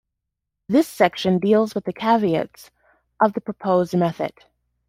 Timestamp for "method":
3.95-4.33